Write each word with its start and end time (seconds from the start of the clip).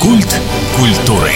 Культ 0.00 0.40
культуры. 0.76 1.32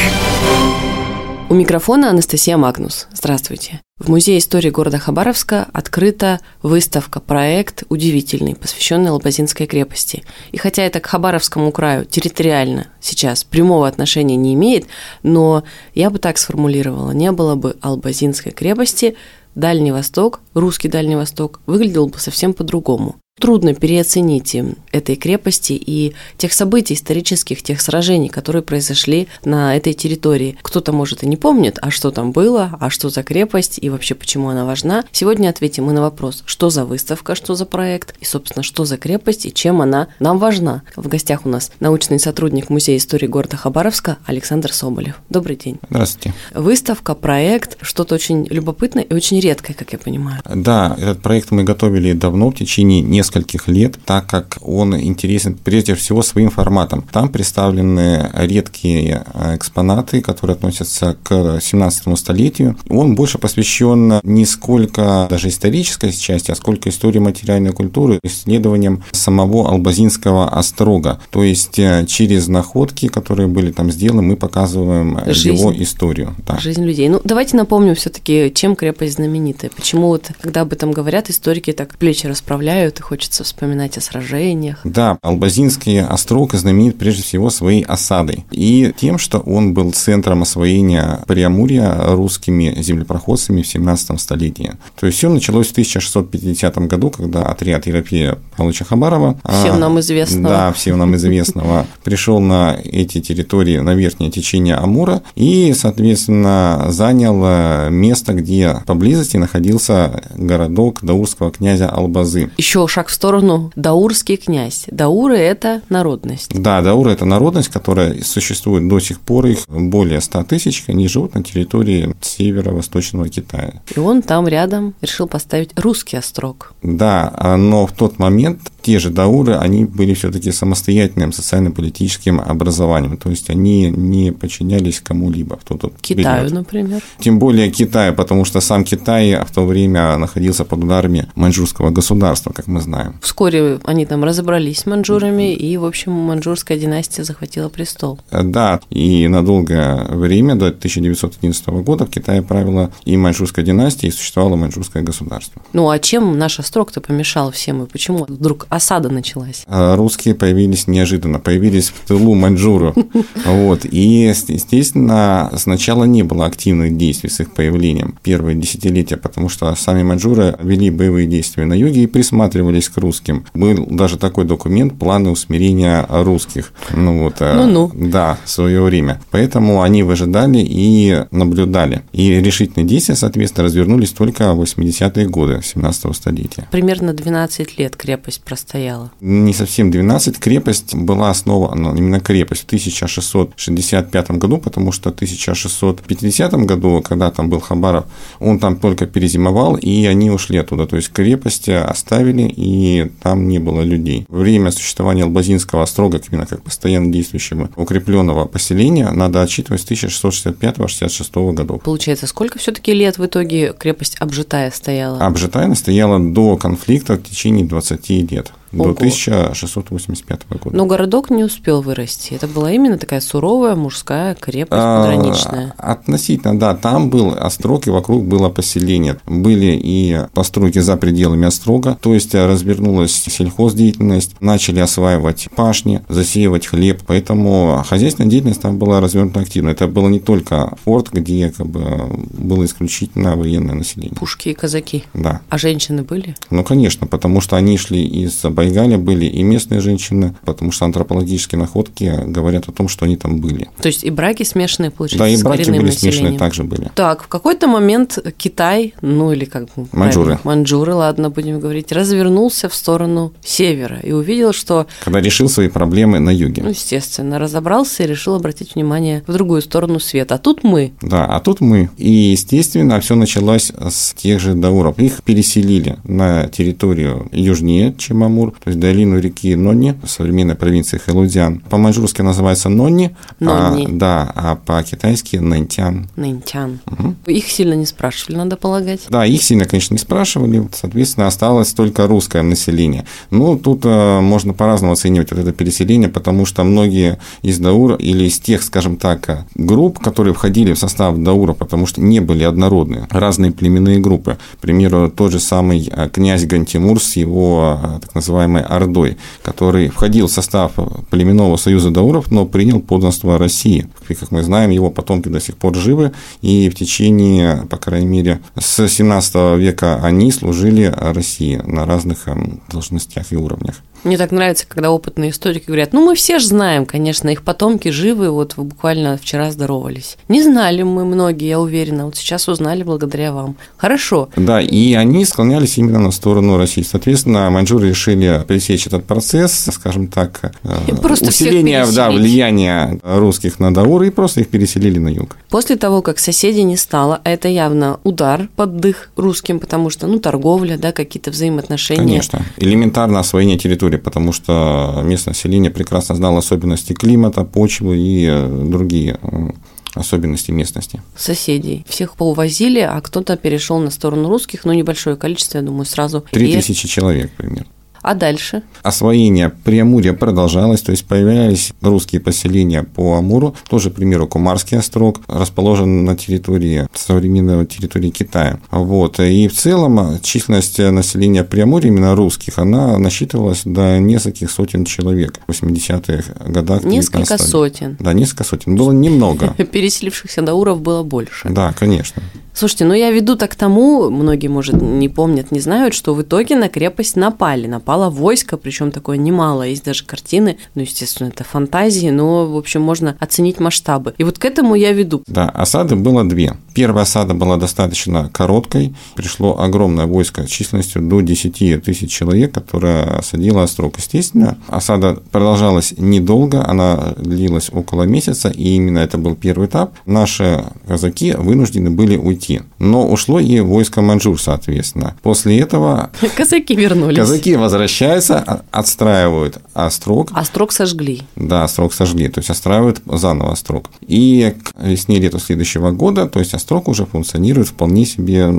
У 1.50 1.54
микрофона 1.54 2.10
Анастасия 2.10 2.56
Магнус. 2.56 3.08
Здравствуйте. 3.12 3.80
В 3.98 4.08
Музее 4.08 4.38
истории 4.38 4.70
города 4.70 4.98
Хабаровска 4.98 5.66
открыта 5.72 6.38
выставка, 6.62 7.18
проект 7.18 7.82
удивительный, 7.88 8.54
посвященный 8.54 9.10
Лобазинской 9.10 9.66
крепости. 9.66 10.22
И 10.52 10.58
хотя 10.58 10.84
это 10.84 11.00
к 11.00 11.06
Хабаровскому 11.06 11.72
краю 11.72 12.04
территориально 12.04 12.86
сейчас 13.00 13.42
прямого 13.42 13.88
отношения 13.88 14.36
не 14.36 14.54
имеет, 14.54 14.86
но 15.24 15.64
я 15.94 16.10
бы 16.10 16.20
так 16.20 16.38
сформулировала, 16.38 17.10
не 17.10 17.32
было 17.32 17.56
бы 17.56 17.76
Албазинской 17.80 18.52
крепости, 18.52 19.16
Дальний 19.56 19.90
Восток, 19.90 20.40
русский 20.54 20.88
Дальний 20.88 21.16
Восток, 21.16 21.60
выглядел 21.66 22.06
бы 22.06 22.20
совсем 22.20 22.54
по-другому. 22.54 23.16
Трудно 23.42 23.74
переоценить 23.74 24.56
этой 24.92 25.16
крепости 25.16 25.72
и 25.72 26.14
тех 26.38 26.52
событий 26.52 26.94
исторических, 26.94 27.60
тех 27.64 27.80
сражений, 27.80 28.28
которые 28.28 28.62
произошли 28.62 29.26
на 29.44 29.76
этой 29.76 29.94
территории. 29.94 30.56
Кто-то, 30.62 30.92
может, 30.92 31.24
и 31.24 31.26
не 31.26 31.36
помнит, 31.36 31.76
а 31.82 31.90
что 31.90 32.12
там 32.12 32.30
было, 32.30 32.78
а 32.78 32.88
что 32.88 33.08
за 33.08 33.24
крепость 33.24 33.80
и 33.82 33.90
вообще 33.90 34.14
почему 34.14 34.50
она 34.50 34.64
важна. 34.64 35.02
Сегодня 35.10 35.48
ответим 35.48 35.86
мы 35.86 35.92
на 35.92 36.02
вопрос, 36.02 36.44
что 36.46 36.70
за 36.70 36.84
выставка, 36.84 37.34
что 37.34 37.56
за 37.56 37.66
проект 37.66 38.14
и, 38.20 38.24
собственно, 38.24 38.62
что 38.62 38.84
за 38.84 38.96
крепость 38.96 39.44
и 39.44 39.52
чем 39.52 39.82
она 39.82 40.06
нам 40.20 40.38
важна. 40.38 40.82
В 40.94 41.08
гостях 41.08 41.44
у 41.44 41.48
нас 41.48 41.72
научный 41.80 42.20
сотрудник 42.20 42.70
Музея 42.70 42.96
истории 42.96 43.26
города 43.26 43.56
Хабаровска 43.56 44.18
Александр 44.24 44.72
Соболев. 44.72 45.20
Добрый 45.30 45.56
день. 45.56 45.80
Здравствуйте. 45.90 46.32
Выставка, 46.54 47.16
проект, 47.16 47.76
что-то 47.80 48.14
очень 48.14 48.46
любопытное 48.50 49.02
и 49.02 49.12
очень 49.12 49.40
редкое, 49.40 49.74
как 49.74 49.92
я 49.92 49.98
понимаю. 49.98 50.40
Да, 50.44 50.96
этот 50.96 51.22
проект 51.22 51.50
мы 51.50 51.64
готовили 51.64 52.12
давно, 52.12 52.50
в 52.50 52.54
течение 52.54 53.00
нескольких 53.00 53.31
нескольких 53.32 53.68
лет, 53.68 53.98
так 54.04 54.26
как 54.26 54.58
он 54.62 54.98
интересен 54.98 55.54
прежде 55.54 55.94
всего 55.94 56.22
своим 56.22 56.50
форматом. 56.50 57.04
Там 57.10 57.28
представлены 57.28 58.30
редкие 58.34 59.24
э, 59.34 59.56
экспонаты, 59.56 60.20
которые 60.20 60.54
относятся 60.54 61.16
к 61.22 61.60
17 61.60 62.18
столетию. 62.18 62.76
Он 62.88 63.14
больше 63.14 63.38
посвящен 63.38 64.20
не 64.22 64.44
сколько 64.44 65.26
даже 65.30 65.48
исторической 65.48 66.12
части, 66.12 66.50
а 66.50 66.54
сколько 66.54 66.88
истории 66.88 67.18
материальной 67.18 67.72
культуры, 67.72 68.18
исследованиям 68.22 69.02
самого 69.12 69.70
Албазинского 69.70 70.48
острога. 70.48 71.20
То 71.30 71.42
есть 71.42 71.78
э, 71.78 72.04
через 72.06 72.48
находки, 72.48 73.08
которые 73.08 73.48
были 73.48 73.72
там 73.72 73.90
сделаны, 73.90 74.22
мы 74.22 74.36
показываем 74.36 75.18
Жизнь. 75.26 75.54
его 75.54 75.72
историю. 75.74 76.34
Да. 76.46 76.58
Жизнь 76.58 76.84
людей. 76.84 77.08
Ну, 77.08 77.20
давайте 77.24 77.56
напомним 77.56 77.94
все-таки, 77.94 78.52
чем 78.54 78.76
крепость 78.76 79.14
знаменитая. 79.14 79.70
Почему 79.74 80.08
вот, 80.08 80.30
когда 80.40 80.62
об 80.62 80.72
этом 80.72 80.92
говорят, 80.92 81.30
историки 81.30 81.72
так 81.72 81.96
плечи 81.96 82.26
расправляют 82.26 83.00
и 83.00 83.02
хочется 83.22 83.44
вспоминать 83.44 83.96
о 83.98 84.00
сражениях. 84.00 84.80
Да, 84.82 85.16
Албазинский 85.22 86.02
острог 86.02 86.54
знаменит 86.54 86.98
прежде 86.98 87.22
всего 87.22 87.50
своей 87.50 87.84
осадой 87.84 88.44
и 88.50 88.92
тем, 88.98 89.16
что 89.16 89.38
он 89.38 89.74
был 89.74 89.92
центром 89.92 90.42
освоения 90.42 91.20
Приамурья 91.28 91.98
русскими 92.16 92.74
землепроходцами 92.82 93.62
в 93.62 93.66
17 93.68 94.20
столетии. 94.20 94.72
То 94.98 95.06
есть 95.06 95.18
все 95.18 95.28
началось 95.28 95.68
в 95.68 95.70
1650 95.70 96.78
году, 96.88 97.10
когда 97.10 97.44
отряд 97.44 97.86
Ерофея 97.86 98.38
Павловича 98.56 98.86
Хабарова, 98.86 99.38
всем 99.48 99.78
нам 99.78 100.00
известного, 100.00 100.48
да, 100.48 100.72
всем 100.72 100.98
нам 100.98 101.14
известного, 101.14 101.86
пришел 102.02 102.40
на 102.40 102.76
эти 102.82 103.20
территории, 103.20 103.78
на 103.78 103.94
верхнее 103.94 104.32
течение 104.32 104.74
Амура 104.74 105.22
и, 105.36 105.72
соответственно, 105.78 106.86
занял 106.88 107.88
место, 107.88 108.32
где 108.32 108.82
поблизости 108.84 109.36
находился 109.36 110.24
городок 110.34 110.98
даурского 111.02 111.52
князя 111.52 111.88
Албазы. 111.88 112.50
Еще 112.56 112.88
шаг 112.88 113.11
в 113.12 113.14
сторону 113.14 113.70
даурский 113.76 114.38
князь. 114.38 114.86
Дауры– 114.90 115.36
это 115.38 115.82
народность. 115.90 116.50
Да, 116.54 116.80
дауры– 116.80 117.10
это 117.12 117.26
народность, 117.26 117.68
которая 117.68 118.22
существует 118.22 118.88
до 118.88 119.00
сих 119.00 119.20
пор, 119.20 119.46
их 119.46 119.68
более 119.68 120.22
100 120.22 120.44
тысяч, 120.44 120.84
они 120.88 121.08
живут 121.08 121.34
на 121.34 121.44
территории 121.44 122.14
северо-восточного 122.22 123.28
Китая. 123.28 123.82
И 123.94 124.00
он 124.00 124.22
там 124.22 124.48
рядом 124.48 124.94
решил 125.02 125.28
поставить 125.28 125.78
русский 125.78 126.16
острог. 126.16 126.72
Да, 126.82 127.54
но 127.58 127.86
в 127.86 127.92
тот 127.92 128.18
момент 128.18 128.71
те 128.82 128.98
же 128.98 129.10
дауры, 129.10 129.56
они 129.56 129.84
были 129.84 130.14
все-таки 130.14 130.50
самостоятельным 130.52 131.32
социально-политическим 131.32 132.40
образованием, 132.40 133.16
то 133.16 133.30
есть 133.30 133.50
они 133.50 133.90
не 133.90 134.32
подчинялись 134.32 135.00
кому-либо 135.00 135.58
в 135.58 135.64
тот 135.64 135.94
Китаю, 136.00 136.46
период. 136.46 136.52
например. 136.52 137.02
Тем 137.20 137.38
более 137.38 137.70
Китаю, 137.70 138.14
потому 138.14 138.44
что 138.44 138.60
сам 138.60 138.84
Китай 138.84 139.42
в 139.44 139.50
то 139.52 139.64
время 139.64 140.16
находился 140.18 140.64
под 140.64 140.84
ударами 140.84 141.28
маньчжурского 141.34 141.90
государства, 141.90 142.52
как 142.52 142.66
мы 142.66 142.80
знаем. 142.80 143.14
Вскоре 143.22 143.78
они 143.84 144.06
там 144.06 144.24
разобрались 144.24 144.80
с 144.80 144.86
маньчжурами, 144.86 145.54
и, 145.54 145.76
в 145.76 145.84
общем, 145.84 146.12
маньчжурская 146.12 146.78
династия 146.78 147.24
захватила 147.24 147.68
престол. 147.68 148.18
Да, 148.30 148.80
и 148.90 149.28
на 149.28 149.44
долгое 149.44 150.04
время, 150.04 150.56
до 150.56 150.68
1911 150.68 151.66
года, 151.84 152.06
в 152.06 152.10
Китае 152.10 152.42
правила 152.42 152.90
и 153.04 153.16
маньчжурская 153.16 153.64
династия, 153.64 154.08
и 154.08 154.10
существовало 154.10 154.56
маньчжурское 154.56 155.02
государство. 155.02 155.62
Ну 155.72 155.88
а 155.88 155.98
чем 155.98 156.38
наш 156.38 156.58
острог-то 156.58 157.00
помешал 157.00 157.50
всем, 157.50 157.84
и 157.84 157.86
почему 157.86 158.24
вдруг 158.28 158.66
осада 158.76 159.08
началась? 159.10 159.64
А 159.66 159.96
русские 159.96 160.34
появились 160.34 160.86
неожиданно, 160.86 161.38
появились 161.38 161.90
в 161.90 162.06
тылу 162.06 162.34
Маньчжуру. 162.34 162.94
Вот. 163.44 163.84
И, 163.84 164.26
естественно, 164.28 165.50
сначала 165.56 166.04
не 166.04 166.22
было 166.22 166.46
активных 166.46 166.96
действий 166.96 167.28
с 167.30 167.40
их 167.40 167.52
появлением 167.52 168.18
первые 168.22 168.56
десятилетия, 168.56 169.16
потому 169.16 169.48
что 169.48 169.74
сами 169.74 170.02
маньчжуры 170.02 170.56
вели 170.62 170.90
боевые 170.90 171.26
действия 171.26 171.64
на 171.66 171.74
юге 171.74 172.04
и 172.04 172.06
присматривались 172.06 172.88
к 172.88 172.96
русским. 172.98 173.44
Был 173.54 173.86
даже 173.86 174.16
такой 174.18 174.44
документ 174.44 174.98
«Планы 174.98 175.30
усмирения 175.30 176.06
русских». 176.08 176.72
Ну 176.94 177.24
вот, 177.24 177.36
э, 177.40 177.54
Ну-ну. 177.54 177.90
да, 177.94 178.38
в 178.44 178.48
свое 178.50 178.80
время. 178.82 179.20
Поэтому 179.30 179.82
они 179.82 180.02
выжидали 180.02 180.58
и 180.66 181.24
наблюдали. 181.30 182.02
И 182.12 182.30
решительные 182.40 182.86
действия, 182.86 183.16
соответственно, 183.16 183.64
развернулись 183.64 184.10
только 184.12 184.54
в 184.54 184.62
80-е 184.62 185.26
годы 185.28 185.60
17 185.62 186.14
столетия. 186.16 186.66
Примерно 186.70 187.12
12 187.12 187.78
лет 187.78 187.96
крепость 187.96 188.42
простояла 188.42 188.61
стояла? 188.62 189.10
Не 189.20 189.52
совсем 189.52 189.90
12. 189.90 190.38
Крепость 190.38 190.94
была 190.94 191.30
основана, 191.30 191.94
именно 191.96 192.20
крепость, 192.20 192.62
в 192.62 192.66
1665 192.66 194.30
году, 194.32 194.58
потому 194.58 194.92
что 194.92 195.10
в 195.10 195.14
1650 195.14 196.52
году, 196.54 197.02
когда 197.02 197.30
там 197.30 197.50
был 197.50 197.60
Хабаров, 197.60 198.04
он 198.40 198.58
там 198.58 198.76
только 198.76 199.06
перезимовал, 199.06 199.76
и 199.76 200.06
они 200.06 200.30
ушли 200.30 200.58
оттуда. 200.58 200.86
То 200.86 200.96
есть 200.96 201.10
крепость 201.10 201.68
оставили, 201.68 202.42
и 202.56 203.10
там 203.22 203.48
не 203.48 203.58
было 203.58 203.82
людей. 203.82 204.26
Время 204.28 204.70
существования 204.70 205.24
Албазинского 205.24 205.82
острога, 205.82 206.20
именно 206.30 206.46
как 206.46 206.62
постоянно 206.62 207.12
действующего 207.12 207.68
укрепленного 207.76 208.46
поселения, 208.46 209.10
надо 209.10 209.42
отчитывать 209.42 209.82
с 209.82 209.90
1665-66 209.90 211.52
годов. 211.52 211.82
Получается, 211.82 212.26
сколько 212.26 212.58
все-таки 212.58 212.92
лет 212.92 213.18
в 213.18 213.26
итоге 213.26 213.74
крепость 213.78 214.16
обжитая 214.20 214.70
стояла? 214.70 215.18
Обжитая 215.18 215.74
стояла 215.74 216.20
до 216.20 216.56
конфликта 216.56 217.14
в 217.14 217.22
течение 217.22 217.64
20 217.66 218.08
лет 218.30 218.51
있습니다. 218.52 218.61
До 218.72 218.90
1685 218.90 220.40
года. 220.62 220.76
Но 220.76 220.86
городок 220.86 221.30
не 221.30 221.44
успел 221.44 221.82
вырасти. 221.82 222.34
Это 222.34 222.48
была 222.48 222.72
именно 222.72 222.98
такая 222.98 223.20
суровая 223.20 223.74
мужская 223.74 224.34
крепость 224.34 224.72
а, 224.82 225.02
пограничная. 225.02 225.74
Относительно, 225.76 226.58
да. 226.58 226.74
Там 226.74 227.10
был 227.10 227.34
острог, 227.38 227.86
и 227.86 227.90
вокруг 227.90 228.24
было 228.24 228.48
поселение. 228.48 229.18
Были 229.26 229.78
и 229.82 230.20
постройки 230.34 230.78
за 230.78 230.96
пределами 230.96 231.46
острога, 231.46 231.98
то 232.00 232.14
есть 232.14 232.34
развернулась 232.34 233.12
сельхоздеятельность, 233.12 234.40
начали 234.40 234.80
осваивать 234.80 235.48
пашни, 235.54 236.02
засеивать 236.08 236.66
хлеб, 236.66 237.02
поэтому 237.06 237.84
хозяйственная 237.86 238.30
деятельность 238.30 238.62
там 238.62 238.78
была 238.78 239.00
развернута 239.00 239.40
активно. 239.40 239.70
Это 239.70 239.86
было 239.86 240.08
не 240.08 240.20
только 240.20 240.76
форт, 240.84 241.10
где 241.12 241.50
как 241.50 241.66
бы 241.66 241.82
было 242.30 242.64
исключительно 242.64 243.36
военное 243.36 243.74
население. 243.74 244.14
Пушки 244.14 244.50
и 244.50 244.54
казаки. 244.54 245.04
Да. 245.14 245.40
А 245.48 245.58
женщины 245.58 246.02
были? 246.02 246.34
Ну, 246.50 246.64
конечно, 246.64 247.06
потому 247.06 247.40
что 247.40 247.56
они 247.56 247.76
шли 247.76 248.04
из 248.04 248.44
Байгале 248.62 248.96
были 248.96 249.26
и 249.26 249.42
местные 249.42 249.80
женщины, 249.80 250.34
потому 250.44 250.70
что 250.70 250.84
антропологические 250.84 251.58
находки 251.58 252.22
говорят 252.26 252.68
о 252.68 252.72
том, 252.72 252.88
что 252.88 253.04
они 253.04 253.16
там 253.16 253.40
были. 253.40 253.68
То 253.80 253.88
есть 253.88 254.04
и 254.04 254.10
браки 254.10 254.44
смешанные, 254.44 254.90
получается, 254.90 255.18
Да, 255.18 255.28
и 255.28 255.42
браки 255.42 255.70
были 255.70 255.90
смешанные 255.90 256.38
также 256.38 256.62
были. 256.62 256.90
Так, 256.94 257.24
в 257.24 257.28
какой-то 257.28 257.66
момент 257.66 258.18
Китай, 258.36 258.94
ну 259.00 259.32
или 259.32 259.44
как 259.44 259.68
Маньчжуры. 259.92 260.38
Маньчжуры, 260.44 260.94
ладно, 260.94 261.30
будем 261.30 261.58
говорить, 261.58 261.90
развернулся 261.92 262.68
в 262.68 262.74
сторону 262.74 263.32
севера 263.44 263.98
и 264.02 264.12
увидел, 264.12 264.52
что... 264.52 264.86
Когда 265.04 265.20
решил 265.20 265.48
свои 265.48 265.68
проблемы 265.68 266.20
на 266.20 266.30
юге. 266.30 266.62
Ну, 266.62 266.70
естественно, 266.70 267.38
разобрался 267.38 268.04
и 268.04 268.06
решил 268.06 268.34
обратить 268.34 268.74
внимание 268.74 269.24
в 269.26 269.32
другую 269.32 269.62
сторону 269.62 269.98
света. 269.98 270.36
А 270.36 270.38
тут 270.38 270.62
мы. 270.62 270.92
Да, 271.02 271.26
а 271.26 271.40
тут 271.40 271.60
мы. 271.60 271.90
И, 271.96 272.10
естественно, 272.10 273.00
все 273.00 273.14
началось 273.14 273.72
с 273.76 274.14
тех 274.14 274.40
же 274.40 274.54
дауров. 274.54 274.98
Их 274.98 275.22
переселили 275.22 275.96
на 276.04 276.48
территорию 276.48 277.28
южнее, 277.32 277.94
чем 277.98 278.22
Амур, 278.22 278.51
то 278.58 278.68
есть 278.68 278.78
долину 278.78 279.18
реки 279.18 279.54
Нонни, 279.54 279.94
современной 280.04 280.54
провинции 280.54 280.98
Хэлудзян. 280.98 281.60
По-маньчжурски 281.70 282.22
называется 282.22 282.68
Нонни, 282.68 283.16
Нонни. 283.40 283.86
А, 283.86 283.88
да, 283.90 284.32
а 284.34 284.56
по-китайски 284.56 285.36
Нэнтян. 285.36 286.08
Нэнтян. 286.16 286.80
Угу. 286.86 287.14
Их 287.26 287.50
сильно 287.50 287.74
не 287.74 287.86
спрашивали, 287.86 288.36
надо 288.36 288.56
полагать. 288.56 289.00
Да, 289.08 289.24
их 289.26 289.42
сильно, 289.42 289.64
конечно, 289.64 289.94
не 289.94 289.98
спрашивали, 289.98 290.68
соответственно, 290.72 291.26
осталось 291.26 291.72
только 291.72 292.06
русское 292.06 292.42
население. 292.42 293.04
Ну, 293.30 293.58
тут 293.58 293.84
э, 293.84 294.20
можно 294.20 294.52
по-разному 294.52 294.92
оценивать 294.92 295.30
вот 295.30 295.40
это 295.40 295.52
переселение, 295.52 296.08
потому 296.08 296.46
что 296.46 296.64
многие 296.64 297.18
из 297.42 297.58
Даура 297.58 297.96
или 297.96 298.24
из 298.24 298.38
тех, 298.38 298.62
скажем 298.62 298.96
так, 298.96 299.46
групп, 299.54 299.98
которые 299.98 300.34
входили 300.34 300.72
в 300.72 300.78
состав 300.78 301.16
Даура, 301.18 301.52
потому 301.52 301.86
что 301.86 302.00
не 302.00 302.20
были 302.20 302.44
однородные, 302.44 303.06
разные 303.10 303.52
племенные 303.52 303.98
группы. 303.98 304.38
К 304.54 304.58
примеру, 304.58 305.10
тот 305.10 305.32
же 305.32 305.40
самый 305.40 305.90
э, 305.90 306.08
князь 306.08 306.44
Гантимур 306.44 307.00
с 307.02 307.16
его 307.16 307.78
э, 307.82 308.00
так 308.00 308.14
называемой 308.46 308.62
Ордой, 308.62 309.16
который 309.42 309.88
входил 309.88 310.26
в 310.26 310.32
состав 310.32 310.72
племенного 311.10 311.56
союза 311.56 311.90
Дауров, 311.90 312.30
но 312.30 312.46
принял 312.46 312.80
подданство 312.80 313.38
России. 313.38 313.86
И, 314.08 314.14
как 314.14 314.30
мы 314.30 314.42
знаем, 314.42 314.70
его 314.70 314.90
потомки 314.90 315.28
до 315.28 315.40
сих 315.40 315.56
пор 315.56 315.74
живы, 315.76 316.12
и 316.42 316.68
в 316.68 316.74
течение, 316.74 317.66
по 317.70 317.76
крайней 317.76 318.06
мере, 318.06 318.40
с 318.58 318.88
17 318.88 319.58
века 319.58 320.00
они 320.02 320.32
служили 320.32 320.92
России 320.96 321.60
на 321.64 321.86
разных 321.86 322.28
эм, 322.28 322.60
должностях 322.70 323.32
и 323.32 323.36
уровнях. 323.36 323.76
Мне 324.04 324.18
так 324.18 324.32
нравится, 324.32 324.66
когда 324.66 324.90
опытные 324.90 325.30
историки 325.30 325.66
говорят, 325.66 325.92
ну 325.92 326.04
мы 326.04 326.16
все 326.16 326.40
же 326.40 326.48
знаем, 326.48 326.86
конечно, 326.86 327.28
их 327.28 327.42
потомки 327.42 327.88
живы, 327.90 328.30
вот 328.30 328.56
вы 328.56 328.64
буквально 328.64 329.16
вчера 329.16 329.52
здоровались. 329.52 330.16
Не 330.28 330.42
знали 330.42 330.82
мы 330.82 331.04
многие, 331.04 331.48
я 331.48 331.60
уверена, 331.60 332.06
вот 332.06 332.16
сейчас 332.16 332.48
узнали 332.48 332.82
благодаря 332.82 333.32
вам. 333.32 333.56
Хорошо. 333.76 334.28
Да, 334.34 334.60
и 334.60 334.94
они 334.94 335.24
склонялись 335.24 335.78
именно 335.78 336.00
на 336.00 336.10
сторону 336.10 336.56
России. 336.56 336.82
Соответственно, 336.82 337.48
маньчжуры 337.50 337.90
решили 337.90 338.31
пресечь 338.40 338.86
этот 338.86 339.04
процесс, 339.04 339.68
скажем 339.72 340.08
так, 340.08 340.52
и 340.86 340.92
просто 340.92 341.28
усиления 341.28 341.86
да, 341.94 342.10
влияния 342.10 343.00
русских 343.02 343.58
на 343.58 343.72
Дауры 343.72 344.08
и 344.08 344.10
просто 344.10 344.40
их 344.40 344.48
переселили 344.48 344.98
на 344.98 345.08
юг. 345.08 345.36
После 345.48 345.76
того, 345.76 346.02
как 346.02 346.18
соседей 346.18 346.64
не 346.64 346.76
стало, 346.76 347.20
это 347.24 347.48
явно 347.48 348.00
удар 348.04 348.48
под 348.56 348.76
дых 348.76 349.10
русским, 349.16 349.58
потому 349.58 349.90
что, 349.90 350.06
ну, 350.06 350.18
торговля, 350.18 350.76
да, 350.76 350.92
какие-то 350.92 351.30
взаимоотношения. 351.30 352.02
Конечно. 352.02 352.44
Элементарно 352.58 353.20
освоение 353.20 353.58
территории 353.58 353.98
потому 354.02 354.32
что 354.32 355.00
местное 355.04 355.32
население 355.32 355.70
прекрасно 355.70 356.14
знало 356.14 356.38
особенности 356.38 356.92
климата, 356.92 357.44
почвы 357.44 357.96
и 357.98 358.26
э, 358.28 358.66
другие 358.68 359.18
э, 359.22 359.48
особенности 359.94 360.50
местности. 360.50 361.02
Соседей. 361.16 361.84
Всех 361.88 362.16
поувозили, 362.16 362.80
а 362.80 363.00
кто-то 363.00 363.36
перешел 363.36 363.78
на 363.78 363.90
сторону 363.90 364.28
русских, 364.28 364.64
но 364.64 364.72
небольшое 364.72 365.16
количество, 365.16 365.58
я 365.58 365.64
думаю, 365.64 365.84
сразу. 365.84 366.24
Три 366.30 366.52
тысячи 366.52 366.88
человек 366.88 367.30
примерно. 367.32 367.66
А 368.02 368.14
дальше? 368.14 368.62
Освоение 368.82 369.50
Преамурья 369.50 370.12
продолжалось, 370.12 370.82
то 370.82 370.90
есть 370.90 371.06
появлялись 371.06 371.72
русские 371.80 372.20
поселения 372.20 372.82
по 372.82 373.16
Амуру, 373.16 373.54
тоже, 373.68 373.90
к 373.90 373.94
примеру, 373.94 374.26
Кумарский 374.26 374.76
острог, 374.76 375.20
расположен 375.28 376.04
на 376.04 376.16
территории, 376.16 376.86
современной 376.92 377.64
территории 377.66 378.10
Китая. 378.10 378.58
Вот. 378.70 379.20
И 379.20 379.46
в 379.46 379.54
целом 379.54 380.18
численность 380.20 380.78
населения 380.78 381.44
Преамурья, 381.44 381.88
именно 381.88 382.16
русских, 382.16 382.58
она 382.58 382.98
насчитывалась 382.98 383.62
до 383.64 383.98
нескольких 383.98 384.50
сотен 384.50 384.84
человек 384.84 385.38
в 385.46 385.52
80-х 385.52 386.50
годах. 386.50 386.82
Несколько 386.84 387.38
сотен? 387.38 387.96
Да, 388.00 388.12
несколько 388.12 388.44
сотен. 388.44 388.76
Было 388.76 388.90
немного. 388.90 389.54
Переселившихся 389.72 390.42
дауров 390.42 390.80
было 390.80 391.04
больше. 391.04 391.48
Да, 391.48 391.72
конечно. 391.72 392.22
Слушайте, 392.54 392.84
ну 392.84 392.94
я 392.94 393.10
веду 393.10 393.36
так 393.36 393.52
к 393.52 393.54
тому, 393.54 394.10
многие, 394.10 394.48
может, 394.48 394.80
не 394.80 395.08
помнят, 395.08 395.50
не 395.52 395.60
знают, 395.60 395.94
что 395.94 396.14
в 396.14 396.22
итоге 396.22 396.56
на 396.56 396.68
крепость 396.68 397.16
напали. 397.16 397.66
Напало 397.66 398.10
войско, 398.10 398.56
причем 398.56 398.90
такое 398.90 399.16
немало. 399.16 399.62
Есть 399.62 399.84
даже 399.84 400.04
картины, 400.04 400.58
ну, 400.74 400.82
естественно, 400.82 401.28
это 401.28 401.44
фантазии, 401.44 402.08
но, 402.08 402.46
в 402.46 402.56
общем, 402.56 402.82
можно 402.82 403.16
оценить 403.20 403.58
масштабы. 403.58 404.14
И 404.18 404.24
вот 404.24 404.38
к 404.38 404.44
этому 404.44 404.74
я 404.74 404.92
веду. 404.92 405.22
Да, 405.26 405.48
осады 405.48 405.96
было 405.96 406.24
две. 406.24 406.54
Первая 406.74 407.02
осада 407.02 407.34
была 407.34 407.56
достаточно 407.56 408.30
короткой. 408.30 408.94
Пришло 409.14 409.58
огромное 409.60 410.06
войско 410.06 410.46
численностью 410.46 411.02
до 411.02 411.20
10 411.20 411.82
тысяч 411.82 412.10
человек, 412.10 412.52
которое 412.52 413.18
осадило 413.18 413.62
Острог. 413.62 413.96
Естественно, 413.98 414.58
осада 414.68 415.18
продолжалась 415.30 415.94
недолго, 415.96 416.64
она 416.66 417.14
длилась 417.16 417.70
около 417.72 418.04
месяца, 418.04 418.48
и 418.48 418.76
именно 418.76 418.98
это 418.98 419.18
был 419.18 419.34
первый 419.34 419.68
этап. 419.68 419.94
Наши 420.06 420.64
казаки 420.86 421.32
вынуждены 421.32 421.90
были 421.90 422.16
уйти. 422.16 422.41
Но 422.78 423.06
ушло 423.06 423.40
и 423.40 423.60
войско 423.60 424.02
Манжур, 424.02 424.40
соответственно. 424.40 425.14
После 425.22 425.60
этого... 425.60 426.10
Казаки 426.36 426.74
вернулись. 426.74 427.16
Казаки 427.16 427.56
возвращаются, 427.56 428.38
а, 428.38 428.62
отстраивают 428.70 429.58
Острог. 429.74 430.30
Острог 430.32 430.72
сожгли. 430.72 431.22
Да, 431.36 431.64
Острог 431.64 431.94
сожгли, 431.94 432.28
то 432.28 432.38
есть 432.40 432.50
отстраивают 432.50 433.00
заново 433.06 433.52
Острог. 433.52 433.90
И 434.06 434.54
к 434.62 434.82
весне-лету 434.82 435.38
следующего 435.38 435.90
года, 435.90 436.26
то 436.26 436.38
есть 436.38 436.54
Острог 436.54 436.88
уже 436.88 437.06
функционирует 437.06 437.68
вполне 437.68 438.04
себе 438.06 438.52